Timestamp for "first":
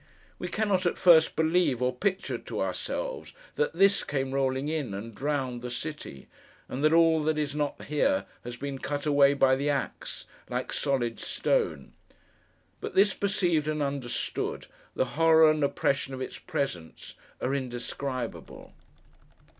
0.97-1.35